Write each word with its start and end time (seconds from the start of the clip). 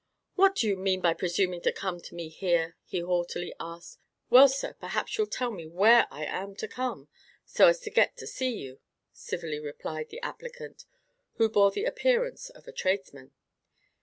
"What 0.33 0.55
do 0.55 0.67
you 0.67 0.75
mean 0.77 0.99
by 0.99 1.13
presuming 1.13 1.61
to 1.61 1.71
come 1.71 2.01
to 2.01 2.15
me 2.15 2.27
here?" 2.27 2.75
he 2.85 3.01
haughtily 3.01 3.53
asked. 3.59 3.99
"Well, 4.31 4.47
sir, 4.47 4.73
perhaps 4.73 5.15
you'll 5.15 5.27
tell 5.27 5.51
me 5.51 5.67
where 5.67 6.07
I 6.09 6.25
am 6.25 6.55
to 6.55 6.67
come, 6.67 7.07
so 7.45 7.67
as 7.67 7.79
to 7.81 7.91
get 7.91 8.17
to 8.17 8.25
see 8.25 8.49
you?" 8.49 8.79
civilly 9.13 9.59
replied 9.59 10.09
the 10.09 10.19
applicant, 10.21 10.85
one 11.35 11.35
who 11.37 11.49
bore 11.53 11.69
the 11.69 11.85
appearance 11.85 12.49
of 12.49 12.67
a 12.67 12.71
tradesman. 12.71 13.33